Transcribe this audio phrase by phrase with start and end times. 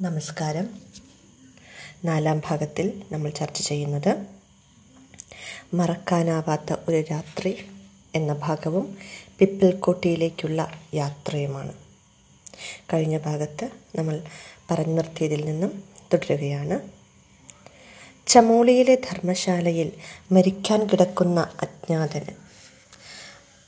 [0.00, 0.82] നമസ്കാരം.
[2.04, 4.26] നാലാം ഭാഗത്തിൽ നമ്മൾ ചർച്ച ചെയ്യുന്നത്
[5.74, 7.66] മറക്കാനാവാത്ത ഒരു രാത്രി
[8.14, 8.98] എന്ന ഭാഗവും
[9.38, 11.72] പിപ്പൽക്കോട്ടിയിലേക്കുള്ള യാത്രയുമാണ്.
[12.92, 14.22] കഴിഞ്ഞ ഭാഗത്ത് നമ്മൾ
[14.70, 16.80] പറഞ്ഞു നിർത്തിയതിൽ നിന്നും തുടരുകയാണ്.
[18.26, 19.92] ചമോളിയിലെ ധർമ്മശാലയിൽ
[20.32, 22.34] മരിക്കാൻ കിടക്കുന്ന അജ്ഞാതന്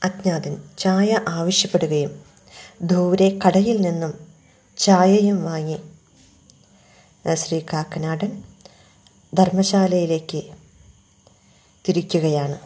[0.03, 2.23] അജ്ഞാതൻ ചായ ആവശ്യപ്പെടുകയും
[2.81, 4.27] ദൂരെ കടയിൽ നിന്നും
[4.77, 5.77] ചായയും വാങ്ങി
[7.35, 8.43] ശ്രീ കാക്കനാടൻ
[9.33, 10.43] ധർമ്മശാലയിലേക്ക്
[11.87, 12.59] തിരിക്കുകയാണ്.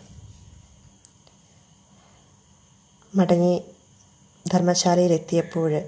[3.17, 3.63] മടങ്ങി
[4.53, 5.81] ധർമ്മശാലയിലെത്തിയപ്പോൾ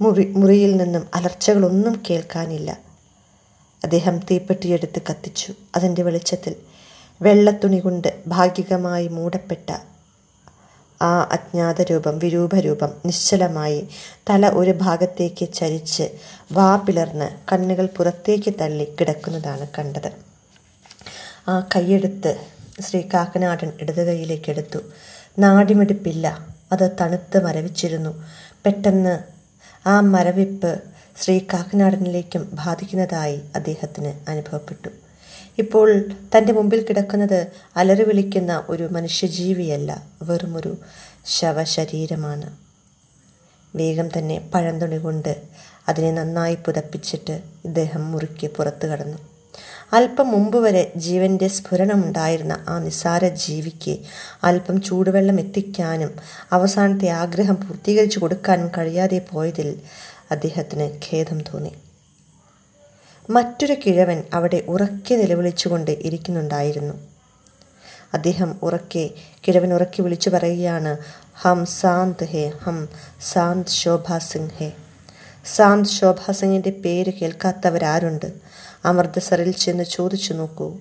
[0.00, 2.78] മുറി മുറിയിൽ നിന്നും അലർച്ചകളൊന്നും കേൾക്കാനില്ല.
[3.84, 5.54] അദ്ദേഹം തീപ്പെട്ടിയെടുത്ത് കത്തിച്ചു.
[5.76, 6.56] അതിന്റെ വെളിച്ചത്തിൽ
[7.22, 9.89] വെള്ളത്തുണി കൊണ്ട് ഭാഗികമായി മൂടപ്പെട്ട
[11.02, 13.88] ആ അജ്ഞാത രൂപം വിരൂപരൂപം നിശ്ചലമായി
[14.30, 16.06] തല ഒരു ഭാഗത്തേക്ക് ചരിച്ച്
[16.52, 20.12] വാ പിളർന്ന് കണ്ണുകൾ പുറത്തേക്ക് തള്ളി കിടക്കുന്നതാണ് കണ്ടത്.
[21.48, 22.32] ആ കൈയെടുത്ത്
[22.80, 24.78] ശ്രീ കാക്കനാടൻ ഇടത് കൈയിലേക്ക് എടുത്തു.
[25.38, 26.26] നാടിമിടിപ്പില്ല
[26.72, 28.24] അത് തണുത്ത് മരവിച്ചിരുന്നു.
[28.64, 29.18] പെട്ടെന്ന്
[29.88, 30.80] ആ മരവിപ്പ്
[31.22, 35.09] ശ്രീ കാക്കനാടനിലേക്കും ബാധിക്കുന്നതായി അദ്ദേഹത്തിന് അനുഭവപ്പെട്ടു.
[35.58, 36.04] ഇപ്പോൾ
[36.36, 40.76] തന്റെ മുമ്പിൽ കിടക്കുന്നത് അലറി വിളിക്കുന്ന ഒരു മനുഷ്യജീവിയല്ല വെറുമൊരു
[41.26, 42.56] ശവശരീരമാണ്.
[43.76, 45.42] വേഗം തന്നെ പഴന്തുണി കൊണ്ട്
[45.88, 49.18] അതിനെ നന്നായി പുതപ്പിച്ചിട്ട് ഇദ്ദേഹം മുറുക്കി പുറത്തു കടന്നു.
[49.92, 53.98] അല്പം മുമ്പ് വരെ ജീവന്റെ സ്ഫുരണമുണ്ടായിരുന്ന ആ നിസാര ജീവിക്ക്
[54.44, 56.12] അല്പം ചൂടുവെള്ളം എത്തിക്കാനും
[56.52, 59.80] അവസാനത്തെ ആഗ്രഹം പൂർത്തീകരിച്ചു കൊടുക്കാനും കഴിയാതെ പോയതിൽ
[60.30, 61.72] അദ്ദേഹത്തിന് ഖേദം തോന്നി.
[63.30, 66.94] മറ്റൊരു കിഴവൻ അവിടെ ഉറക്കെ നിലവിളിച്ചുകൊണ്ട് ഇരിക്കുന്നുണ്ടായിരുന്നു.
[68.14, 69.10] അദ്ദേഹം ഉറക്കെ
[69.48, 70.96] കിഴവൻ ഉറക്കി വിളിച്ചു പറയുകയാണ്
[71.34, 72.88] ഹം സാന്ത് ഹേ ഹം
[73.32, 74.72] സാന്ത് ശോഭാ സിംഗ് ഹേ.
[75.56, 78.32] സാന്ത് ശോഭാ സിംഗിന്റെ പേര് കേൾക്കാത്തവരാരുണ്ട്?
[78.84, 80.76] അമൃതസറിൽ ചെന്ന് ചോദിച്ചു നോക്കൂ.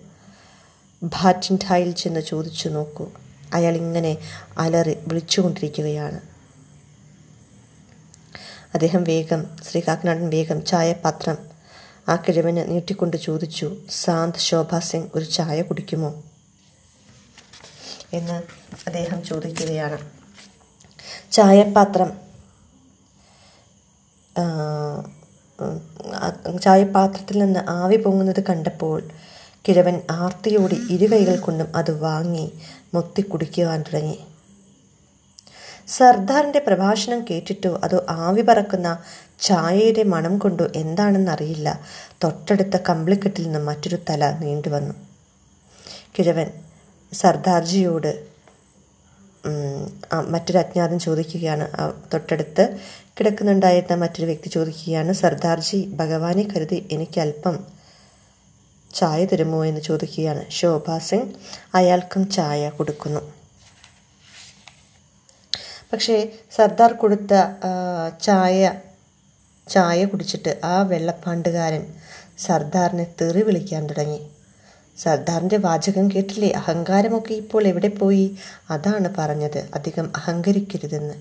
[1.03, 3.09] ഭാറ്റിൻഠായിൽ ചെന്ന് ചോദിച്ചു നോക്കൂ.
[3.53, 4.17] അയാൾ ഇങ്ങനെ
[4.57, 6.19] അലറി വിളിച്ചുകൊണ്ടിരിക്കുകയാണ്.
[8.73, 11.48] അദ്ദേഹം വേഗം ശ്രീ കാക്കനാടൻ വേഗം ചായപാത്രം
[12.09, 16.23] ആ കിഴവന് നീട്ടിക്കൊണ്ട് ചോദിച്ചു സാന്ത് ശോഭാ സിംഗ് ഒരു ചായ കുടിക്കുമോ?
[18.13, 18.37] എന്ന്
[18.87, 19.99] അദ്ദേഹം ചോദിക്കുകയാണ്.
[21.31, 22.09] ചായപാത്രം
[26.61, 28.99] ചായപാത്രത്തിൽ നിന്ന് ആവി പൊങ്ങുന്നത് കണ്ടപ്പോൾ
[29.67, 32.45] കിഴവൻ ആർത്തിയോടി ഇരു കൈകൾ കൊണ്ടും അത് വാങ്ങി
[32.93, 34.19] മൊത്തി കുടിക്കുവാൻ തുടങ്ങി.
[35.97, 37.79] സർദാറിന്റെ പ്രഭാഷണം കേട്ടിട്ടോ?
[37.83, 38.89] അതോ ആവി പറക്കുന്ന
[39.39, 40.65] ചായയുടെ മണം കൊണ്ടോ?
[40.75, 41.79] എന്താണെന്നറിയില്ല.
[42.23, 44.93] തൊട്ടടുത്ത കമ്പിളിക്കെട്ടിൽ നിന്ന് മറ്റൊരു തല നീണ്ടുവന്നു
[46.15, 46.49] കിഴവൻ
[47.13, 48.11] സർദാർജിയോട്
[50.33, 51.65] മറ്റൊരു അജ്ഞാതൻ ചോദിക്കുകയാണ്.
[52.13, 52.63] തൊട്ടടുത്ത്
[53.17, 57.55] കിടക്കുന്നുണ്ടായിരുന്ന മറ്റൊരു വ്യക്തി ചോദിക്കുകയാണ് സർദാർജി ഭഗവാനെ കരുതി എനിക്ക് അല്പം
[58.93, 59.65] ചായ തരുമോ?
[59.65, 60.43] എന്ന് ചോദിക്കുകയാണ്.
[60.49, 61.33] ശോഭാ സിംഗ്
[61.75, 63.38] അയാൾക്കും ചായ കൊടുക്കുന്നു.
[65.93, 66.15] പക്ഷേ
[66.55, 67.33] സർദാർ കൊടുത്ത
[68.21, 68.73] ചായ
[69.67, 71.83] ചായ കുടിച്ചിട്ട് ആ വെള്ളപ്പാണ്ടുകാരൻ
[72.37, 74.19] സർദാറിനെ തെറി വിളിക്കാൻ തുടങ്ങി.
[74.97, 76.49] സർദാറിന്റെ വാചകം കേട്ടില്ലേ?
[76.49, 78.25] അഹങ്കാരമൊക്കെ ഇപ്പോൾ എവിടെ പോയി?
[78.69, 79.69] അതാണ് പറഞ്ഞത്.
[79.75, 81.13] അധികം അഹങ്കരിക്കരുതെന്ന്.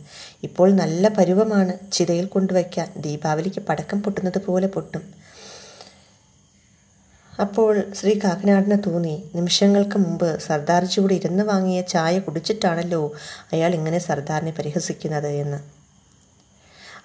[0.42, 1.92] ഇപ്പോൾ നല്ല പരുവമാണ്.
[1.92, 5.17] ചിതയിൽ കൊണ്ടുവയ്ക്കാൻ ദീപാവലിക്ക് പടക്കം പൊട്ടുന്നത് പോലെ പൊട്ടും.
[7.40, 13.12] അപ്പോൾ ശ്രീ കാക്കനാടിന് തോന്നി നിമിഷങ്ങൾക്ക് മുമ്പ് സർദാർജി കൂടി ഇരുന്ന് വാങ്ങിയ ചായ കുടിച്ചിട്ടാണല്ലോ
[13.52, 15.58] അയാൾ ഇങ്ങനെ സർദാറിനെ പരിഹസിക്കുന്നത് എന്ന്.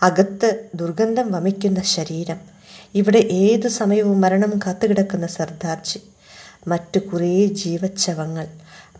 [0.03, 2.39] അകത്ത് ദുർഗന്ധം വമിക്കുന്ന ശരീരം.
[2.95, 5.99] ഇവിടെ ഏത് സമയവും മരണം കാത്തുകിടക്കുന്ന സർദാർജി.
[6.67, 8.47] മറ്റു കുറേ ജീവച്ചവങ്ങൾ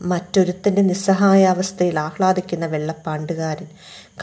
[0.03, 3.67] മറ്റൊരുത്തന്റെ നിസ്സഹായാവസ്ഥയിൽ ആഹ്ലാദിക്കുന്ന വെള്ളപ്പാണ്ടുകാരൻ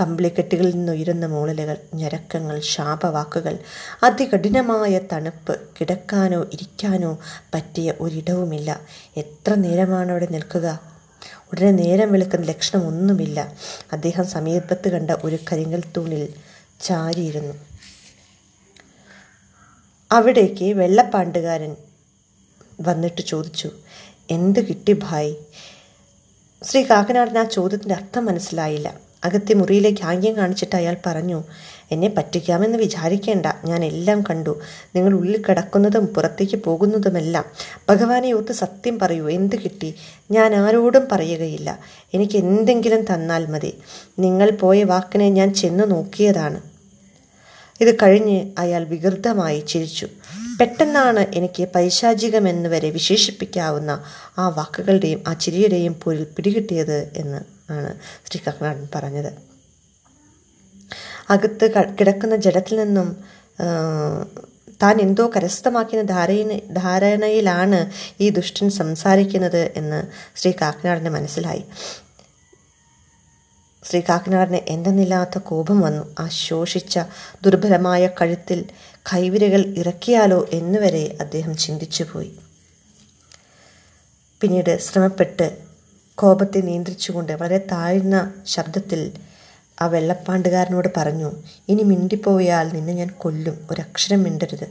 [0.01, 3.59] കമ്പിളിക്കെട്ടുകളിൽ നിന്നുയരുന്ന മൂളലുകൾ ഞരക്കങ്ങൾ ശാപവാക്കുകൾ
[4.03, 7.19] അതികഠിനമായ തണുപ്പ് കിടക്കാനോ ഇരിക്കാനോ
[7.55, 8.81] പറ്റിയ ഒരിടവുമില്ല.
[9.17, 10.91] എത്ര നേരമാണ് അവിടെ നിൽക്കുക?
[11.53, 13.53] ഉടനെ നേരം വെളുക്കുന്ന ലക്ഷണമൊന്നുമില്ല
[13.93, 16.29] അദ്ദേഹം സമീപത്ത് കണ്ട ഒരു കരിങ്കൽ തൂണിൽ
[16.81, 17.55] ചാരിയിരുന്നു.
[20.13, 21.77] അവിടേക്ക് വെള്ളപ്പാണ്ടുകാരൻ
[22.81, 23.71] വന്നിട്ട് ചോദിച്ചു
[24.31, 25.35] എന്ത് കിട്ടി ഭായ്?
[26.65, 28.95] ശ്രീ കാക്കനാടിന് ആ ചോദ്യത്തിന്റെ അർത്ഥം മനസ്സിലായില്ല.
[29.25, 31.45] അകത്തെ മുറിയിലേക്ക് ആംഗ്യം കാണിച്ചിട്ട് അയാൾ പറഞ്ഞു
[31.91, 33.47] എന്നെ പറ്റിക്കാമെന്ന് വിചാരിക്കേണ്ട.
[33.65, 34.61] ഞാൻ എല്ലാം കണ്ടു.
[34.97, 37.45] നിങ്ങൾ ഉള്ളിൽ കിടക്കുന്നതും പുറത്തേക്ക് പോകുന്നതുമെല്ലാം.
[37.89, 39.31] ഭഗവാനെ ഓർത്ത് സത്യം പറയൂ.
[39.31, 39.95] എന്ത് കിട്ടി?
[40.31, 41.79] ഞാൻ ആരോടും പറയുകയില്ല.
[42.15, 43.79] എനിക്ക് എന്തെങ്കിലും തന്നാൽ മതി.
[44.19, 46.61] നിങ്ങൾ പോയ വാക്കിനെ ഞാൻ ചെന്ന് നോക്കിയതാണ്.
[47.81, 50.09] ഇത് കഴിഞ്ഞ് അയാൾ വികൃതമായി ചിരിച്ചു.
[50.61, 54.05] പെട്ടെന്നാണ് എനിക്ക് പൈശാചികമെന്ന് വരെ വിശേഷിപ്പിക്കാവുന്ന
[54.39, 57.41] ആ വാക്കുകളുടെയും ആ ചിരിയുടെയും പൊരിൽ പിടികിട്ടിയത് എന്ന്
[57.73, 57.95] ആണ്
[58.27, 59.33] ശ്രീ കർണാടൻ പറഞ്ഞത്.
[61.31, 61.67] അകത്ത്
[62.01, 63.17] കിടക്കുന്ന ജലത്തിൽ നിന്നും
[64.83, 67.91] താൻ എന്തോ കരസ്ഥമാക്കിയ ധാരണ ധാരണയിലാണ്
[68.21, 70.03] ഈ ദുഷ്ടൻ സംസാരിക്കുന്നത് എന്ന്
[70.39, 71.65] ശ്രീ കാക്കനാടിന് മനസ്സിലായി.
[73.85, 76.15] ശ്രീ കാക്കനാടിന് എന്തെന്നില്ലാത്ത കോപം വന്നു.
[76.19, 76.99] ആ ശോഷിച്ച
[77.45, 78.65] ദുർബലമായ കഴുത്തിൽ
[79.13, 82.33] കൈവിരകൾ ഇറക്കിയാലോ എന്നുവരെ അദ്ദേഹം ചിന്തിച്ചുപോയി
[84.41, 85.59] പിന്നീട് ശ്രമപ്പെട്ട്
[86.15, 89.13] കോപത്തെ നിയന്ത്രിച്ചുകൊണ്ട് വളരെ താഴ്ന്ന ശബ്ദത്തിൽ
[89.83, 91.33] ആ വെള്ളപ്പാണ്ടുകാരനോട് പറഞ്ഞു
[91.69, 93.69] ഇനി മിണ്ടിപ്പോയാൽ നിന്നെ ഞാൻ കൊല്ലും.
[93.71, 94.71] ഒരക്ഷരം മിണ്ടരുത്.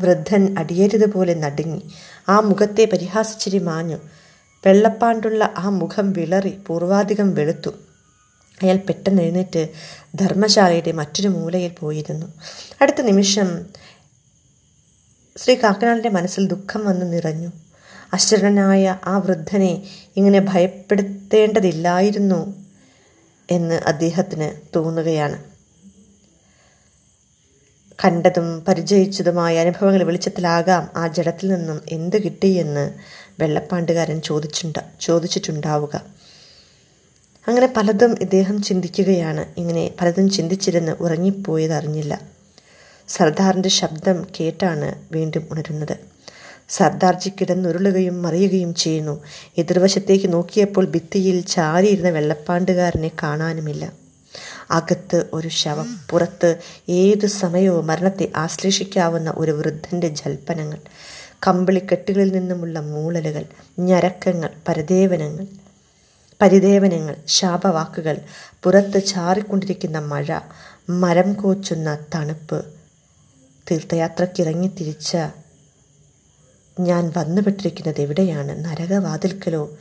[0.00, 1.82] വൃദ്ധൻ അടിയരുതുപോലെ നടുങ്ങി.
[2.28, 3.96] ആ മുഖത്തെ പരിഹാസിച്ചിരി മാഞ്ഞു.
[4.66, 7.70] വെള്ളപ്പാണ്ടുള്ള ആ മുഖം വിളറി പൂർവാധികം വെളുത്തു.
[8.62, 9.68] അയാൾ പെട്ടെന്ന് എഴുന്നേറ്റ്
[10.14, 12.26] ധർമ്മശാലയുടെ മറ്റൊരു മൂലയിൽ പോയിരുന്നു.
[12.82, 13.66] അടുത്ത നിമിഷം
[15.36, 17.52] ശ്രീ കാക്കനാടിന്റെ മനസ്സിൽ ദുഃഖം വന്ന് നിറഞ്ഞു.
[18.12, 19.82] അശരണനായ ആ വൃദ്ധനെ
[20.16, 22.64] ഇങ്ങനെ ഭയപ്പെടുത്തേണ്ടതില്ലായിരുന്നു
[23.50, 25.44] എന്ന് അദ്ദേഹത്തിന് തോന്നുകയാണ്.
[28.04, 32.94] കണ്ടതും പരിചയിച്ചതുമായ അനുഭവങ്ങൾ വെളിച്ചത്തിലാകാം ആ ജഡത്തിൽ നിന്നും എന്ത് കിട്ടിയെന്ന്
[33.40, 36.04] വെള്ളപ്പാണ്ടുകാരൻ ചോദിച്ചുണ്ട ചോദിച്ചിട്ടുണ്ടാവുക.
[37.46, 39.46] അങ്ങനെ പലതും ഇദ്ദേഹം ചിന്തിക്കുകയാണ്.
[39.56, 42.20] ഇങ്ങനെ പലതും ചിന്തിച്ചിരുന്ന് ഉറങ്ങിപ്പോയതറിഞ്ഞില്ല
[43.08, 45.96] സർദാറിന്റെ ശബ്ദം കേട്ടാണ് വീണ്ടും ഉണരുന്നത്.
[46.68, 49.22] സർദാർജി കിടന്നുരുളുകയും മറിയുകയും ചെയ്യുന്നു.
[49.58, 53.92] എതിർവശത്തേക്ക് നോക്കിയപ്പോൾ ഭിത്തിയിൽ ചാരിയിരുന്ന വെള്ളപ്പാണ്ടുകാരനെ കാണാനുമില്ല.
[54.70, 56.58] അകത്ത് ഒരു ശവം പുറത്ത്
[56.88, 60.78] ഏതു സമയവും മരണത്തെ ആശ്ലേഷിക്കാവുന്ന ഒരു വൃദ്ധന്റെ ജൽപ്പനങ്ങൾ.
[61.46, 63.44] കമ്പിളിക്കെട്ടുകളിൽ നിന്നുമുള്ള മൂളലുകൾ
[63.78, 65.46] ഞരക്കങ്ങൾ പരദേവനങ്ങൾ
[66.42, 68.16] പരിദേവനങ്ങൾ ശാപവാക്കുകൾ
[68.62, 70.40] പുറത്ത് ചാറിക്കൊണ്ടിരിക്കുന്ന മഴ
[70.88, 72.64] മരം കോച്ചുന്ന തണുപ്പ്
[73.70, 75.16] തീർത്ഥയാത്രക്കിറങ്ങി തിരിച്ച
[76.80, 78.64] ഞാൻ വന്നുപെട്ടിരിക്കുന്നത് എവിടെയാണ്?
[78.64, 79.78] നരകവാതിൽക്കലോ?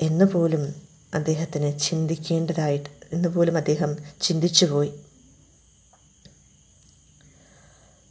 [0.00, 0.74] എന്നുപോലും
[1.14, 4.92] അദ്ദേഹത്തിന് ചിന്തിക്കേണ്ടതായിട്ട് എന്നുപോലും അദ്ദേഹം ചിന്തിച്ചുപോയി.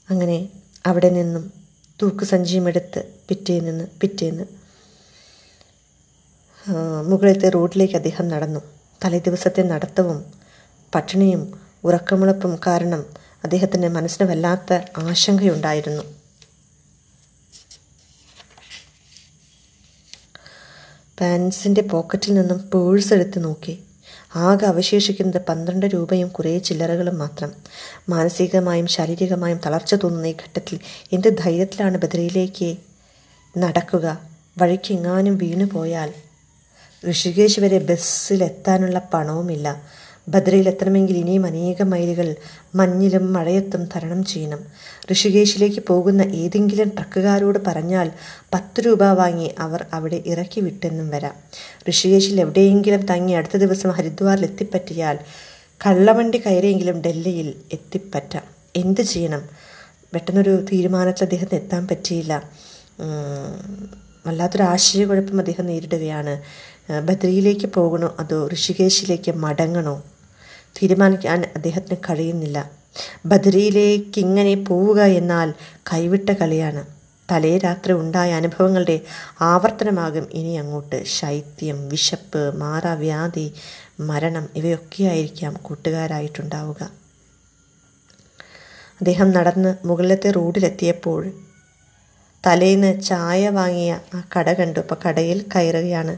[0.09, 0.49] അങ്ങനെ
[0.85, 1.60] അവിടെ നിന്നും
[2.01, 4.45] തൂക്കുസഞ്ചിയുമെടുത്ത് പിറ്റേന്ന് പിറ്റേന്ന്
[7.09, 8.59] മുകളിലത്തെ റോഡിലേക്ക് അദ്ദേഹം നടന്നു.
[9.05, 10.17] തലേ ദിവസത്തെ നടത്തവും
[10.95, 11.43] പട്ടിണിയും
[11.83, 13.01] ഉറക്കമുളപ്പും കാരണം
[13.43, 16.03] അദ്ദേഹത്തിന് മനസ്സിന് വല്ലാത്ത ആശങ്കയുണ്ടായിരുന്നു.
[21.19, 23.73] പാൻസിന്റെ പോക്കറ്റിൽ നിന്നും പേഴ്സ് എടുത്ത് നോക്കി.
[24.35, 27.51] ആകെ അവശേഷിക്കുന്നത് പന്ത്രണ്ട് രൂപയും കുറേ ചില്ലറകളും മാത്രം.
[28.09, 30.79] മാനസികമായും ശാരീരികമായും തളർച്ച തോന്നുന്ന ഈ ഘട്ടത്തിൽ
[31.13, 32.77] എന്ത് ധൈര്യത്തിലാണ് ബദറിയിലേക്ക്
[33.57, 34.19] നടക്കുക?
[34.59, 36.13] വഴിക്ക് എങ്ങാനും വീണു പോയാൽ
[37.09, 39.83] ഋഷികേശ് വരെ ബസ്സിലെത്താനുള്ള പണവുമില്ല.
[40.27, 42.35] ബദ്രയിൽ എത്തണമെങ്കിൽ ഇനിയും അനേകം മൈലുകൾ
[42.75, 44.59] മഞ്ഞിലും മഴയത്തും തരണം ചെയ്യണം.
[45.11, 48.11] ഋഷികേശിലേക്ക് പോകുന്ന ഏതെങ്കിലും ട്രക്കുകാരോട് പറഞ്ഞാൽ
[48.53, 51.33] പത്ത് രൂപ വാങ്ങി അവർ അവിടെ ഇറക്കി വിട്ടെന്നും വരാം.
[51.89, 55.19] ഋഷികേശിൽ എവിടെയെങ്കിലും തങ്ങി അടുത്ത ദിവസം ഹരിദ്വാറിൽ എത്തിപ്പറ്റിയാൽ
[55.87, 58.43] കള്ളവണ്ടി കയറിയെങ്കിലും ഡൽഹിയിൽ എത്തിപ്പറ്റാം.
[58.75, 59.41] എന്ത് ചെയ്യണം?
[60.13, 62.49] പെട്ടെന്നൊരു തീരുമാനത്തിൽ അദ്ദേഹത്തിന് എത്താൻ പറ്റിയില്ല.
[64.27, 66.41] വല്ലാത്തൊരു ആശയക്കുഴപ്പം അദ്ദേഹം നേരിടുകയാണ്.
[66.99, 68.15] ബദ്രിയിലേക്ക് പോകണോ?
[68.19, 70.03] അതോ ഋഷികേശിലേക്ക് മടങ്ങണോ?
[70.77, 72.71] തീരുമാനിക്കാൻ അദ്ദേഹത്തിന് കഴിയുന്നില്ല.
[73.25, 75.53] ബദ്രിയിലേക്ക് ഇങ്ങനെ പോവുക എന്നാൽ
[75.93, 76.85] കൈവിട്ട കളിയാണ്.
[77.31, 78.99] തലേ രാത്രി ഉണ്ടായ അനുഭവങ്ങളുടെ
[79.41, 80.27] ആവർത്തനമാകും.
[80.33, 83.53] ഇനി അങ്ങോട്ട് ശൈത്യം വിശപ്പ് മാറാവ്യാധി
[83.99, 86.81] മരണം ഇവയൊക്കെയായിരിക്കാം കൂട്ടുകാരായിട്ടുണ്ടാവുക.
[89.01, 91.31] അദ്ദേഹം നടന്ന് മുകളിലത്തെ റോഡിലെത്തിയപ്പോൾ
[92.45, 94.79] തലേന്ന് ചായ വാങ്ങിയ ആ കട കണ്ടു.
[94.79, 96.17] അപ്പോൾ കടയിൽ കയറുകയാണ്.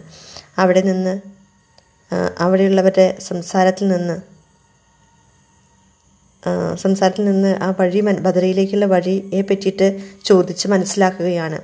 [0.58, 1.22] അവിടെ നിന്ന്
[2.40, 4.34] അവിടെയുള്ളവരുടെ സംസാരത്തിൽ നിന്ന്
[6.76, 11.60] സംസാരത്തിൽ നിന്ന് ആ വഴി ബദറിയിലേക്കുള്ള വഴിയെ പറ്റിയിട്ട് ചോദിച്ച് മനസ്സിലാക്കുകയാണ്.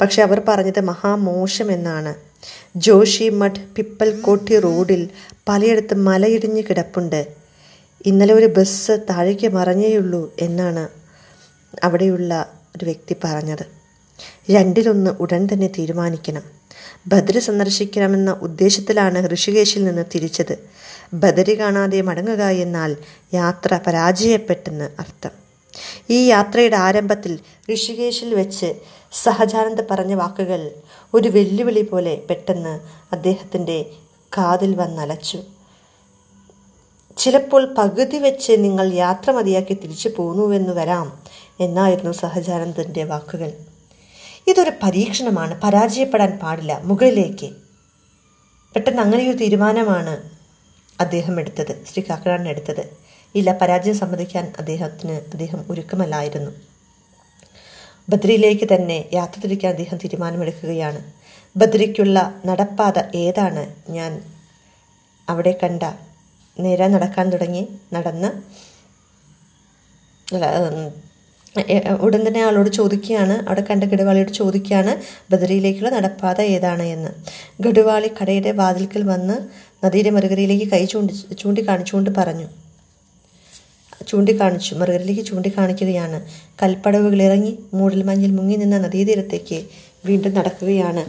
[0.00, 2.14] പക്ഷെ അവർ പറഞ്ഞത് മഹാമോശം എന്നാണ്.
[2.76, 5.08] ജോഷി മഠ് പിപ്പൽ കോട്ടി റോഡിൽ
[5.48, 7.26] പലയിടത്ത് മലയിടിഞ്ഞ് കിടപ്പുണ്ട്.
[8.06, 10.88] ഇന്നലെ ഒരു ബസ് താഴേക്ക് മറഞ്ഞേയുള്ളൂ എന്നാണ്
[11.84, 13.66] അവിടെയുള്ള ഒരു വ്യക്തി പറഞ്ഞത്.
[14.50, 16.42] രണ്ടിലൊന്ന് ഉടൻ തന്നെ തീരുമാനിക്കണം.
[17.06, 20.70] ബദ്ര സന്ദർശിക്കണമെന്ന ഉദ്ദേശത്തിലാണ് ഋഷികേശിൽ നിന്ന് തിരിച്ചത്.
[21.14, 22.96] ബദരി കാണാതെ മടങ്ങുക എന്നാൽ
[23.34, 25.30] യാത്ര പരാജയപ്പെട്ടെന്ന് അർത്ഥം.
[26.10, 27.38] ഈ യാത്രയുടെ ആരംഭത്തിൽ
[27.74, 28.74] ഋഷികേശിൽ വെച്ച്
[29.12, 30.70] സഹജാനന്ദ പറഞ്ഞ വാക്കുകൾ
[31.14, 32.80] ഒരു വെല്ലുവിളി പോലെ പെട്ടെന്ന്
[33.12, 33.86] അദ്ദേഹത്തിന്റെ
[34.38, 35.42] കാതിൽ വന്നലച്ചു.
[37.18, 41.18] ചിലപ്പോൾ പകുതി വെച്ച് നിങ്ങൾ യാത്ര മതിയാക്കി തിരിച്ചു പോന്നുവെന്ന് വരാം.
[41.60, 43.52] എന്നായിരുന്നു സഹജാനന്ദന്റെ വാക്കുകൾ.
[44.46, 45.60] ഇതൊരു പരീക്ഷണമാണ്.
[45.60, 46.80] പരാജയപ്പെടാൻ പാടില്ല.
[46.84, 47.46] മുകളിലേക്ക്.
[48.74, 50.30] പെട്ടെന്ന് അങ്ങനെയൊരു തീരുമാനമാണ്
[51.00, 51.84] അദ്ദേഹം എടുത്തത്.
[51.84, 52.96] ശ്രീ കാക്കനാടൻ എടുത്തത്.
[53.34, 56.50] ഇല്ല പരാജയം സമ്മതിക്കാൻ അദ്ദേഹത്തിന് അദ്ദേഹം ഒരുക്കമല്ലായിരുന്നു.
[58.08, 61.12] ബദ്രിയിലേക്ക് തന്നെ യാത്ര തിരിക്കാൻ അദ്ദേഹം തീരുമാനമെടുക്കുകയാണ്.
[61.56, 63.90] ബദ്രിക്കുള്ള നടപ്പാത ഏതാണ്?
[63.90, 64.34] ഞാൻ
[65.28, 65.82] അവിടെ കണ്ട
[66.60, 67.68] നേരെ നടക്കാൻ തുടങ്ങി.
[67.92, 68.58] നടന്ന്
[72.00, 73.48] ഉടൻ തന്നെ ആളോട് ചോദിക്കുകയാണ്.
[73.48, 74.96] അവിടെ കണ്ട ഗഡുവാളിയോട് ചോദിക്കുകയാണ്
[75.32, 76.82] ബദറിയിലേക്കുള്ള നടപ്പാത ഏതാണ്?
[76.82, 77.10] എന്ന്.
[77.62, 79.36] ഗഡുവാളി കടയുടെ വാതിൽക്കൽ വന്ന്
[79.86, 82.46] നദിയുടെ മറുകരയിലേക്ക് കൈ ചൂണ്ടി ചൂണ്ടിക്കാണിച്ചുകൊണ്ട് പറഞ്ഞു.
[84.08, 86.26] ചൂണ്ടിക്കാണിച്ചു മറുകരയിലേക്ക് ചൂണ്ടിക്കാണിക്കുകയാണ്.
[86.62, 89.62] കൽപ്പടവുകൾ ഇറങ്ങി മൂടൽ മഞ്ഞിൽ മുങ്ങി നിന്ന നദീതീരത്തേക്ക്
[90.06, 91.04] വീണ്ടും നടക്കുകയാണ്.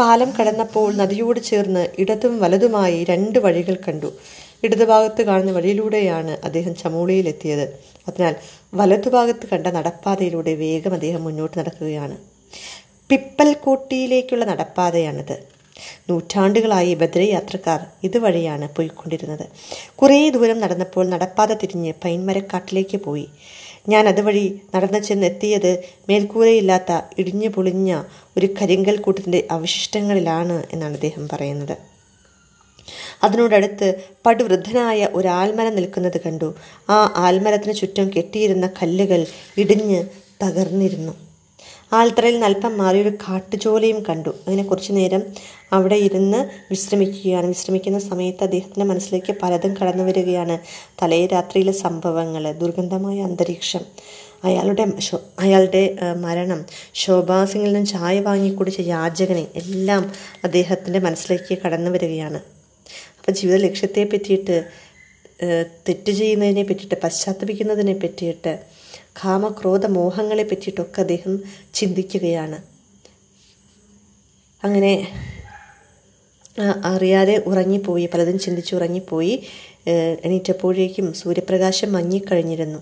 [0.00, 4.12] പാലം കടന്നപ്പോൾ നദിയോട് ചേർന്ന് ഇടതും വലതുമായി രണ്ട് വഴികൾ കണ്ടു.
[4.62, 7.66] ഇടതുഭാഗത്ത് കാണുന്ന വഴിയിലൂടെയാണ് അദ്ദേഹം ചമോളിയിലെത്തിയത്.
[8.08, 8.34] അതിനാൽ
[8.74, 12.16] വലതുഭാഗത്ത് കണ്ട നടപ്പാതയിലൂടെ വേഗം അദ്ദേഹം മുന്നോട്ട് നടക്കുകയാണ്.
[13.10, 15.36] പിപ്പൽകോട്ടിയിലേക്കുള്ള നടപ്പാതയാണിത്.
[16.10, 19.46] നൂറ്റാണ്ടുകളായി ബദ്രയാത്രക്കാർ ഇതുവഴിയാണ് പോയിക്കൊണ്ടിരുന്നത്.
[19.96, 23.26] കുറേ ദൂരം നടന്നപ്പോൾ നടപ്പാത തിരിഞ്ഞ് പൈൻമരക്കാട്ടിലേക്ക് പോയി.
[23.88, 28.02] ഞാൻ അതുവഴി നടന്നു ചെന്നെത്തിയത് മേൽക്കൂരയില്ലാത്ത ഇടിഞ്ഞു പൊളിഞ്ഞ
[28.36, 31.89] ഒരു കരിങ്കൽ കൂട്ടത്തിന്റെ അവശിഷ്ടങ്ങളിലാണ് എന്നാണ് അദ്ദേഹം പറയുന്നത്.
[33.24, 33.94] അതിനോടടുത്ത്
[34.26, 36.54] പടുവൃദ്ധനായ ഒരു ആൽമരം നിൽക്കുന്നത് കണ്ടു.
[36.90, 39.26] ആ ആൽമരത്തിന് ചുറ്റും കെട്ടിയിരുന്ന കല്ലുകൾ
[39.58, 40.04] ഇടിഞ്ഞ്
[40.44, 41.12] തകർന്നിരുന്നു.
[41.92, 44.28] ആൽത്തറയിൽ നൽപ്പം മാറിയൊരു കാട്ടുചോലയും കണ്ടു.
[44.28, 45.22] അങ്ങനെ കുറച്ചു നേരം
[45.72, 47.46] അവിടെ ഇരുന്ന് വിശ്രമിക്കുകയാണ്.
[47.46, 50.58] വിശ്രമിക്കുന്ന സമയത്ത് അദ്ദേഹത്തിന്റെ മനസ്സിലേക്ക് പലതും കടന്നു വരികയാണ്.
[51.02, 53.80] തലേ രാത്രിയിലെ സംഭവങ്ങൾ ദുർഗന്ധമായ അന്തരീക്ഷം
[54.44, 54.84] അയാളുടെ
[55.38, 60.12] അയാളുടെ മരണം ശോഭാ സിംഗിൽ നിന്ന് ചായ വാങ്ങി കുടിച്ച യാചകനെ എല്ലാം
[60.44, 62.40] അദ്ദേഹത്തിന്റെ മനസ്സിലേക്ക് കടന്നു വരികയാണ്.
[63.20, 64.56] അപ്പം ജീവിത ലക്ഷ്യത്തെ പറ്റിയിട്ട്
[65.88, 68.52] തെറ്റ് ചെയ്യുന്നതിനെ പറ്റിയിട്ട് പശ്ചാത്തപിക്കുന്നതിനെ പറ്റിയിട്ട്
[69.24, 71.34] കാമക്രോധ മോഹങ്ങളെ പറ്റിയിട്ടൊക്കെ അദ്ദേഹം
[71.74, 72.58] ചിന്തിക്കുകയാണ്.
[74.64, 74.92] അങ്ങനെ
[76.84, 79.34] അറിയാതെ ഉറങ്ങിപ്പോയി പലതും ചിന്തിച്ച് ഉറങ്ങിപ്പോയി
[80.24, 82.80] എണീറ്റപ്പോഴേക്കും സൂര്യപ്രകാശം മങ്ങിക്കഴിഞ്ഞിരുന്നു.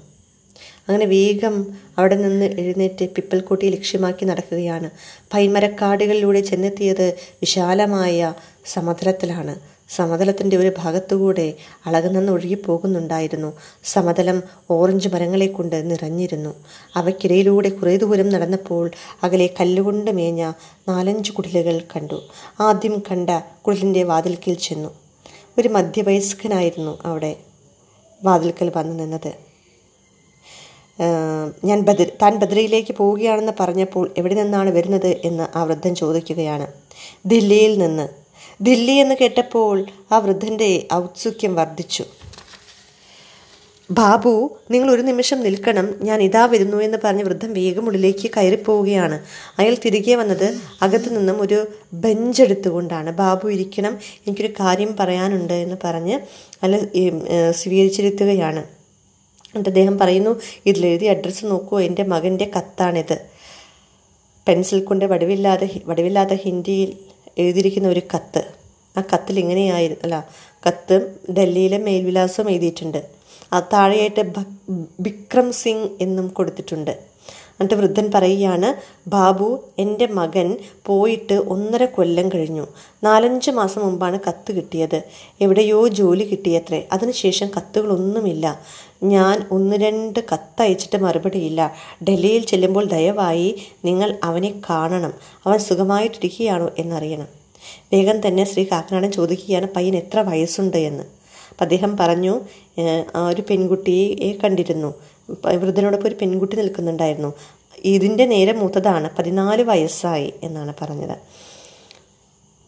[0.89, 1.55] അങ്ങനെ വേഗം
[1.99, 4.91] അവിടെ നിന്ന് എഴുന്നേറ്റ് പിപ്പൽക്കോട്ടി ലക്ഷ്യമാക്കി നടക്കുകയാണ്.
[5.33, 7.07] പൈൻമരക്കാടുകളിലൂടെ ചെന്നെത്തിയത്
[7.41, 11.55] വിശാലമായ സമതലത്തിലാണ് സമതലത്തിന്റെ ഒരു ഭാഗത്തുകൂടെ
[11.87, 13.53] അളകുന്നെന്ന് ഒഴുകിപ്പോകുന്നുണ്ടായിരുന്നു.
[13.85, 16.55] സമതലം ഓറഞ്ച് മരങ്ങളെ കൊണ്ട് നിറഞ്ഞിരുന്നു.
[16.97, 18.91] അവയ്ക്കിടയിലൂടെ കുറേ ദൂരം നടന്നപ്പോൾ
[19.23, 20.53] അകലെ കല്ലുകൊണ്ട് മേഞ്ഞ
[20.89, 22.19] നാലഞ്ച് കുടിലുകൾ കണ്ടു.
[22.61, 23.31] ആദ്യം കണ്ട
[23.67, 24.91] കുടിലിന്റെ വാതിൽക്കിൽ ചെന്നു.
[25.59, 27.37] ഒരു മധ്യവയസ്കനായിരുന്നു അവിടെ
[28.25, 29.33] വാതിൽക്കൽ വന്നു നിന്നത്.
[31.65, 36.67] ഞാൻ ബദ താൻ ബദ്രയിലേക്ക് പോവുകയാണെന്ന് പറഞ്ഞപ്പോൾ എവിടെ നിന്നാണ് വരുന്നത് എന്ന് ആ വൃദ്ധൻ ചോദിക്കുകയാണ്.
[37.27, 38.28] ദില്ലിയിൽ നിന്ന്.
[38.61, 42.05] ദില്ലി എന്ന് കേട്ടപ്പോൾ ആ വൃദ്ധന്റെ ഔത്സുക്യം വർദ്ധിച്ചു.
[43.91, 45.95] ബാബു നിങ്ങൾ ഒരു നിമിഷം നിൽക്കണം.
[46.03, 49.25] ഞാൻ ഇതാ വരുന്നു എന്ന് പറഞ്ഞ് വൃദ്ധം വേഗം ഉള്ളിലേക്ക് കയറിപ്പോവുകയാണ്.
[49.59, 53.11] അയാൾ തിരികെ വന്നത് അകത്തു നിന്നും ഒരു ബെഞ്ച് എടുത്തുകൊണ്ടാണ്.
[53.13, 53.99] ബാബു ഇരിക്കണം.
[54.27, 56.21] എനിക്കൊരു കാര്യം പറയാനുണ്ട് എന്ന് പറഞ്ഞ്
[56.63, 56.79] അല്ല
[57.51, 58.61] സ്വീകരിച്ചിരുത്തുകയാണ്.
[59.49, 61.81] എന്നിട്ട് അദ്ദേഹം പറയുന്നു ഇതിലെഴുതി അഡ്രസ്സ് നോക്കൂ.
[61.81, 63.19] എന്റെ മകന്റെ കത്താണിത്.
[64.49, 67.08] പെൻസിൽ കൊണ്ട് വടിവില്ലാതെ വടിവില്ലാത്ത ഹിന്ദിയിൽ
[67.39, 68.43] എഴുതിയിരിക്കുന്ന ഒരു കത്ത്.
[68.99, 70.29] ആ കത്തിൽ ഇങ്ങനെയായിരുന്നു അല്ല
[70.67, 73.01] കത്ത് ഡൽഹിയിലെ മേൽവിലാസം എഴുതിയിട്ടുണ്ട്.
[73.53, 74.23] ആ താഴെയായിട്ട്
[75.01, 77.08] ബിക്രം സിംഗ് എന്നും കൊടുത്തിട്ടുണ്ട്.
[77.61, 78.69] എന്നിട്ട് വൃദ്ധൻ പറയുകയാണ്
[79.09, 79.47] ബാബു
[79.79, 82.67] എന്റെ മകൻ പോയിട്ട് ഒന്നര കൊല്ലം കഴിഞ്ഞു.
[83.05, 85.03] നാലഞ്ച് മാസം മുമ്പാണ് കത്ത് കിട്ടിയത്.
[85.41, 86.89] എവിടെയോ ജോലി കിട്ടിയത്രേ.
[86.93, 88.47] അതിനുശേഷം കത്തുകളൊന്നുമില്ല.
[89.03, 91.61] ഞാൻ ഒന്ന് രണ്ട് കത്തയച്ചിട്ട് മറുപടിയില്ല
[92.03, 93.49] ഡൽഹിയിൽ ചെല്ലുമ്പോൾ ദയവായി
[93.85, 95.13] നിങ്ങൾ അവനെ കാണണം.
[95.47, 97.29] അവൻ സുഖമായിട്ടിരിക്കുകയാണോ എന്നറിയണം.
[97.93, 100.77] വേഗം തന്നെ ശ്രീ കാക്കനാടൻ ചോദിക്കുകയാണ് പയ്യൻ എത്ര വയസ്സുണ്ട്?
[100.77, 101.05] എന്ന്.
[101.51, 102.41] അപ്പം അദ്ദേഹം പറഞ്ഞു
[102.79, 104.95] "ഏഹ്, ആ ഒരു പെൺകുട്ടിയെ കണ്ടിരുന്നു.
[105.63, 107.33] വൃദ്ധനോടൊപ്പം ഒരു പെൺകുട്ടി നിൽക്കുന്നുണ്ടായിരുന്നു.
[107.85, 111.17] ഇതിന്റെ നേരെ മൂത്തതാണ് പതിനാല് വയസ്സായി എന്നാണ് പറഞ്ഞത്.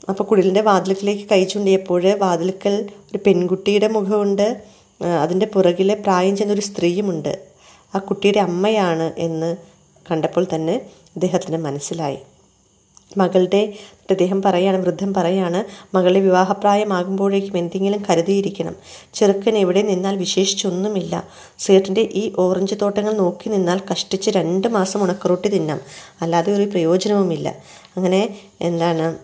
[0.09, 2.77] അപ്പോൾ കുടിലിന്റെ വാതിലുക്കിലേക്ക് കൈ ചൂണ്ടിയപ്പോൾ വാതിലുക്കൽ
[3.11, 4.63] ഒരു പെൺകുട്ടിയുടെ മുഖമുണ്ട്.
[5.23, 7.33] അതിന്റെ പുറകിലെ പ്രായം ചെന്നൊരു സ്ത്രീയുമുണ്ട്.
[7.95, 9.57] ആ കുട്ടിയുടെ അമ്മയാണ് എന്ന്
[10.11, 10.75] കണ്ടപ്പോൾ തന്നെ
[11.17, 12.19] അദ്ദേഹത്തിന് മനസ്സിലായി.
[13.17, 13.73] മകളുടെ
[14.11, 15.65] അദ്ദേഹം പറയാണ് വൃദ്ധൻ പറയാണ്
[15.97, 18.75] മകളെ വിവാഹപ്രായമാകുമ്പോഴേക്കും എന്തെങ്കിലും കരുതിയിരിക്കണം.
[19.15, 21.25] ചെറുക്കൻ എവിടെ നിന്നാൽ വിശേഷിച്ചൊന്നുമില്ല.
[21.59, 25.81] സേട്ടിന്റെ ഈ ഓറഞ്ച് തോട്ടങ്ങൾ നോക്കി നിന്നാൽ കഷ്ടിച്ച് രണ്ട് മാസം ഉണക്കറൊട്ടി തിന്നാം.
[26.23, 27.55] അല്ലാതെ ഒരു പ്രയോജനവുമില്ല.
[27.97, 29.17] അങ്ങനെ എന്താണ്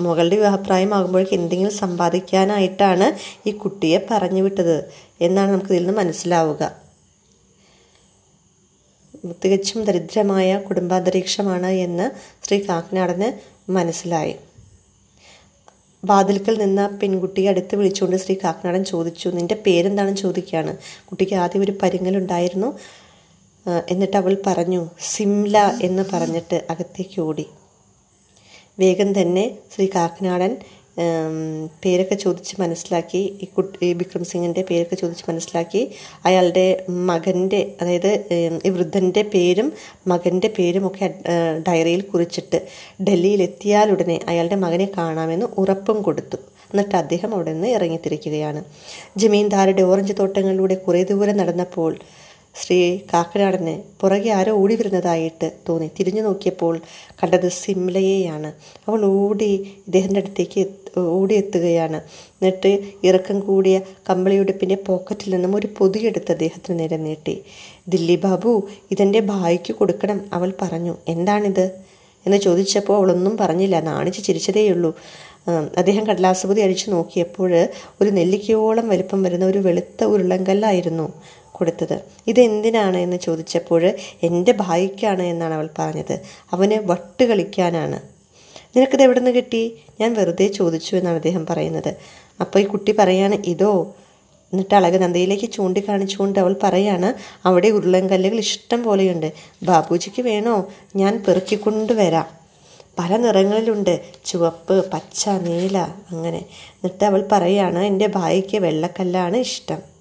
[0.00, 3.12] മകളുടെ വിവാഹപ്രായമാകുമ്പോഴേക്കും എന്തെങ്കിലും സമ്പാദിക്കാനായിട്ടാണ്
[3.48, 4.88] ഈ കുട്ടിയെ പറഞ്ഞു വിട്ടത്
[5.20, 6.83] എന്നാണ് നമുക്കിതിൽ നിന്ന് മനസ്സിലാവുക.
[9.32, 12.06] തികച്ചും ദരിദ്രമായ കുടുംബാന്തരീക്ഷമാണ് എന്ന്
[12.46, 13.28] ശ്രീ കാക്കനാടന്
[13.70, 14.34] മനസ്സിലായി.
[16.04, 20.76] വാതിൽക്കൽ നിന്ന പെൺകുട്ടിയെ അടുത്ത് വിളിച്ചുകൊണ്ട് ശ്രീ കാക്കനാടൻ ചോദിച്ചു നിന്റെ പേരെന്താണെന്ന് ചോദിക്കുകയാണ്?
[21.04, 22.78] കുട്ടിക്ക് ആദ്യം ഒരു പരിങ്ങലുണ്ടായിരുന്നു
[23.88, 27.46] എന്നിട്ട് അവൾ പറഞ്ഞു സിംല എന്ന് പറഞ്ഞിട്ട് അകത്തേക്ക് ഓടി.
[28.78, 30.56] വേഗം തന്നെ ശ്രീ കാക്കനാടൻ
[31.84, 35.90] പേരൊക്കെ ചോദിച്ച് മനസ്സിലാക്കി ഈ കുട്ടി വിക്രം സിംഗിന്റെ പേരൊക്കെ ചോദിച്ച് മനസ്സിലാക്കി
[36.24, 38.10] അയാളുടെ മകന്റെ അതായത്
[38.66, 39.72] ഈ വൃദ്ധന്റെ പേരും
[40.06, 41.14] മകന്റെ പേരും ഒക്കെ
[41.68, 42.60] ഡയറിയിൽ കുറിച്ചിട്ട്
[43.02, 46.36] ഡൽഹിയിൽ എത്തിയാലുടനെ അയാളുടെ മകനെ കാണാമെന്ന് ഉറപ്പും കൊടുത്തു.
[46.72, 48.64] എന്നിട്ട് അദ്ദേഹം അവിടെ നിന്ന് ഇറങ്ങിത്തിരിക്കുകയാണ്.
[49.16, 51.92] ജമീന്ദാരുടെ ഓറഞ്ച് തോട്ടങ്ങളിലൂടെ കുറേ ദൂരം നടന്നപ്പോൾ
[52.54, 55.90] ശ്രീ കാക്കനാടന് പുറകെ ആരോ ഓടി വരുന്നതായിട്ട് തോന്നി.
[56.00, 56.80] തിരിഞ്ഞു നോക്കിയപ്പോൾ
[57.22, 58.52] കണ്ടത് സിംലയെയാണ്.
[58.88, 60.64] അവൾ ഓടി ഇദ്ദേഹത്തിന്റെ അടുത്തേക്ക്
[60.98, 61.96] ഓടിയെത്തുകയാണ്.
[62.06, 63.80] എന്നിട്ട് ഇറക്കം കൂടിയ
[64.10, 67.42] കമ്പിളിയുടുപ്പിന്റെ പോക്കറ്റിൽ നിന്നും ഒരു പൊതിയെടുത്ത് അദ്ദേഹത്തിന് നേരെ നീട്ടി.
[67.88, 70.96] ദില്ലി ബാബു ഇതെന്റെ ഭായിക്ക് കൊടുക്കണം അവൾ പറഞ്ഞു.
[71.08, 71.70] എന്താണിത്?
[72.26, 73.80] എന്ന് ചോദിച്ചപ്പോൾ അവളൊന്നും പറഞ്ഞില്ല.
[73.80, 74.94] നാണിച്ച് ചിരിച്ചതേയുള്ളൂ.
[75.76, 77.68] അദ്ദേഹം കടലാസുപതി അടിച്ചു നോക്കിയപ്പോൾ
[78.00, 81.12] ഒരു നെല്ലിക്കയോളം വലിപ്പം വരുന്ന ഒരു വെളുത്ത ഉരുളങ്കല്ലായിരുന്നു.
[81.54, 81.96] കൊടുത്തത്.
[82.26, 83.82] ഇതെന്തിനാണ് എന്ന് ചോദിച്ചപ്പോൾ
[84.22, 86.16] എന്റെ ഭായിക്കാണ് എന്നാണ് അവൾ പറഞ്ഞത്.
[86.52, 88.14] അവന് വട്ട് കളിക്കാനാണ്.
[88.76, 89.78] നിനക്കിത് എവിടെ നിന്ന് കിട്ടി?
[90.00, 91.90] ഞാൻ വെറുതെ ചോദിച്ചു എന്നാണ് അദ്ദേഹം പറയുന്നത്.
[92.40, 93.94] അപ്പോൾ ഈ കുട്ടി പറയാണ് ഇതോ
[94.52, 97.14] എന്നിട്ട് അളകനന്ദയിലേക്ക് ചൂണ്ടിക്കാണിച്ചുകൊണ്ട് അവൾ പറയാണ്
[97.46, 99.32] അവിടെ ഉരുളൻകല്ലുകൾ ഇഷ്ടം പോലെയുണ്ട്.
[99.62, 100.68] ബാബുജിക്ക് വേണോ?
[100.96, 102.26] ഞാൻ പെറുക്കിക്കൊണ്ടുവരാം
[102.98, 103.94] പല നിറങ്ങളിലുണ്ട്.
[104.24, 105.78] ചുവപ്പ് പച്ച നീല
[106.10, 106.40] അങ്ങനെ.
[106.74, 109.93] എന്നിട്ട് അവൾ പറയാണ് എന്റെ ഭായിക്ക് വെള്ളക്കല്ലാണ് ഇഷ്ടം.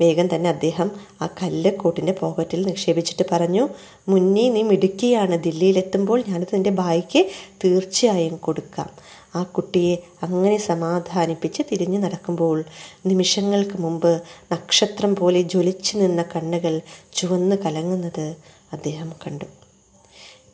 [0.00, 0.90] വേഗം തന്നെ അദ്ദേഹം
[1.22, 3.68] ആ കല്ല് കോട്ടിന്റെ പോക്കറ്റിൽ നിക്ഷേപിച്ചിട്ട് പറഞ്ഞു
[4.08, 5.42] മുന്നേ നീ മിടുക്കിയാണ്.
[5.42, 7.30] ദില്ലിയിലെത്തുമ്പോൾ ഞാനത് എന്റെ ഭായിക്ക്
[7.64, 8.90] തീർച്ചയായും കൊടുക്കാം.
[9.34, 12.64] ആ കുട്ടിയെ അങ്ങനെ സമാധാനിപ്പിച്ച് തിരിഞ്ഞു നടക്കുമ്പോൾ
[13.06, 16.80] നിമിഷങ്ങൾക്ക് മുമ്പ് നക്ഷത്രം പോലെ ജ്വലിച്ചു നിന്ന കണ്ണുകൾ
[17.12, 18.36] ചുവന്ന് കലങ്ങുന്നത്
[18.72, 19.44] അദ്ദേഹം കണ്ടു.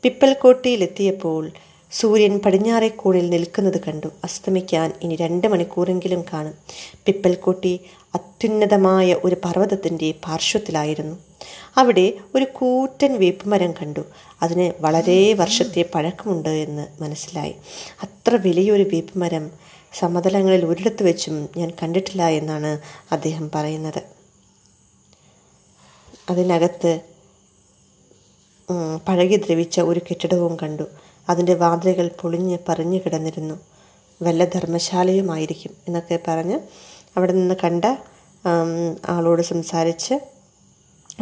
[0.02, 1.50] പിപ്പൽക്കോട്ടയിലെത്തിയപ്പോൾ
[1.92, 4.06] സൂര്യൻ പടിഞ്ഞാറേ കോണിൽ നിൽക്കുന്നത് കണ്ടു.
[4.24, 6.54] അസ്തമിക്കാൻ ഇനി രണ്ട് മണിക്കൂറെങ്കിലും കാണും.
[7.06, 7.80] പിപ്പൽക്കോട്ടി
[8.14, 11.16] അത്യുന്നതമായ ഒരു പർവതത്തിന്റെ പാർശ്വത്തിലായിരുന്നു.
[11.76, 14.00] അവിടെ ഒരു കൂറ്റൻ വേപ്പുമരം കണ്ടു.
[14.42, 17.54] അതിന് വളരെ വർഷത്തെ പഴക്കമുണ്ട് എന്ന് മനസ്സിലായി.
[18.02, 19.50] അത്ര വലിയൊരു വേപ്പുമരം
[19.92, 22.80] സമതലങ്ങളിൽ ഒരിടത്ത് വെച്ചും ഞാൻ കണ്ടിട്ടില്ല എന്നാണ്
[23.12, 24.02] അദ്ദേഹം പറയുന്നത്.
[26.30, 27.00] അതിനകത്ത്
[29.08, 30.82] പഴകി ദ്രവിച്ച ഒരു കെട്ടിടവും കണ്ടു.
[31.28, 33.60] അതിന്റെ വാതിലുകൾ പൊളിഞ്ഞ് പറഞ്ഞു കിടന്നിരുന്നു.
[34.22, 36.58] വല്ല ധർമ്മശാലയുമായിരിക്കും എന്നൊക്കെ പറഞ്ഞ്
[37.16, 37.84] അവിടെ നിന്ന് കണ്ട
[39.08, 40.34] ആളോട് സംസാരിച്ച്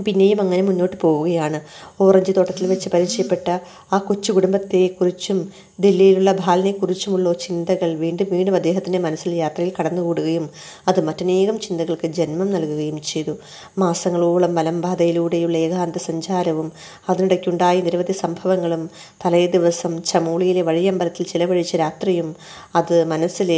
[0.04, 1.60] പിന്നെയും അങ്ങനെ മുന്നോട്ട് പോവുകയാണ്.
[2.00, 3.58] ഓറഞ്ച് തോട്ടത്തിൽ വെച്ച് പരിചയപ്പെട്ട
[3.92, 10.50] ആ കൊച്ചു കുടുംബത്തെക്കുറിച്ചും ദില്ലിയിലുള്ള ഭാലിനെക്കുറിച്ചുമുള്ള ചിന്തകൾ വീണ്ടും വീണ്ടും അദ്ദേഹത്തിന്റെ മനസ്സിൽ യാത്രയിൽ കടന്നുകൂടുകയും
[10.88, 13.36] അത് മറ്റനേകം ചിന്തകൾക്ക് ജന്മം നൽകുകയും ചെയ്തു.
[13.78, 16.72] മാസങ്ങളോളം മലമ്പാതയിലൂടെയുള്ള ഏകാന്ത സഞ്ചാരവും
[17.08, 18.90] അതിനിടയ്ക്കുണ്ടായ നിരവധി സംഭവങ്ങളും
[19.26, 22.36] തലേ ദിവസം ചമോളിയിലെ വഴിയമ്പലത്തിൽ ചിലവഴിച്ച രാത്രിയും
[22.74, 23.50] അത് മനസ്സിൽ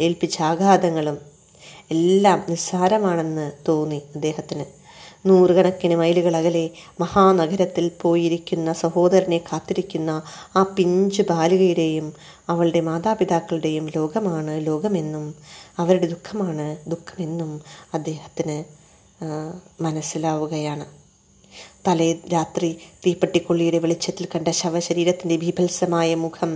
[0.00, 1.31] ഏൽപ്പിച്ച ആഘാതങ്ങളും
[1.92, 4.64] എല്ലാം നിസ്സാരമാണെന്ന് തോന്നി അദ്ദേഹത്തിന്.
[5.26, 6.62] നൂറുകണക്കിന് മൈലുകൾ അകലെ
[7.00, 10.10] മഹാനഗരത്തിൽ പോയിരിക്കുന്ന സഹോദരനെ കാത്തിരിക്കുന്ന
[10.56, 12.06] ആ പിഞ്ചു ബാലികയുടെയും
[12.48, 15.26] അവളുടെ മാതാപിതാക്കളുടെയും ലോകമാണ് ലോകമെന്നും
[15.78, 17.52] അവരുടെ ദുഃഖമാണ് ദുഃഖമെന്നും
[17.94, 18.58] അദ്ദേഹത്തിന്
[19.82, 20.86] മനസ്സിലാവുകയാണ്.
[21.88, 22.68] തലേ രാത്രി
[23.06, 26.52] തീപ്പെട്ടിക്കൊള്ളിയുടെ വെളിച്ചത്തിൽ കണ്ട ശവശരീരത്തിന്റെ ബീഭത്സമായ മുഖം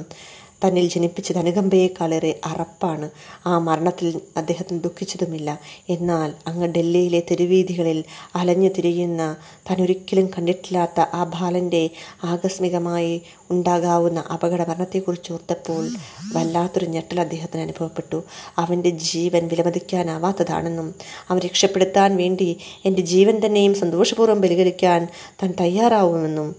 [0.65, 3.11] തന്നിൽ ജനിപ്പിച്ചത് അനുകമ്പയേക്കാളേറെ അറപ്പാണ്.
[3.47, 5.61] ആ മരണത്തിൽ അദ്ദേഹത്തിന് ദുഃഖിച്ചതുമില്ല.
[5.89, 9.37] എന്നാൽ അങ്ങ് ഡൽഹിയിലെ തെരുവീഥികളിൽ അലഞ്ഞു തിരിയുന്ന
[9.71, 11.91] തനൊരിക്കലും കണ്ടിട്ടില്ലാത്ത ആ ബാലന്റെ
[12.25, 15.89] ആകസ്മികമായി ഉണ്ടാകാവുന്ന അപകട മരണത്തെക്കുറിച്ച് ഓർത്തപ്പോൾ
[16.33, 18.25] വല്ലാത്തൊരു ഞെട്ടൽ അദ്ദേഹത്തിന് അനുഭവപ്പെട്ടു.
[18.59, 20.95] അവന്റെ ജീവൻ വിലമതിക്കാനാവാത്തതാണെന്നും
[21.31, 25.09] അവൻ രക്ഷപ്പെടുത്താൻ വേണ്ടി എന്റെ ജീവൻ തന്നെയും സന്തോഷപൂർവം ബലികരിക്കാൻ
[25.43, 26.57] താൻ തയ്യാറാവുമെന്നും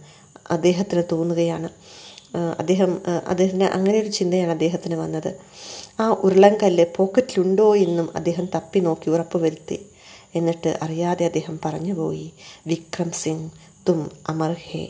[0.51, 1.69] അദ്ദേഹത്തിന് തോന്നുകയാണ്.
[2.59, 5.31] അദ്ദേഹം അദ്ദേഹത്തിന് അങ്ങനെ ഒരു ചിന്തയാണ് അദ്ദേഹത്തിന് വന്നത്.
[5.99, 9.79] ആ ഉരുളൻകല്ല് പോക്കറ്റിലുണ്ടോ എന്നും അദ്ദേഹം തപ്പി നോക്കി ഉറപ്പുവരുത്തി
[10.35, 12.31] എന്നിട്ട് അറിയാതെ അദ്ദേഹം പറഞ്ഞുപോയി
[12.67, 13.49] വിക്രം സിംഗ്
[13.89, 14.83] തും അമർ ഹേ.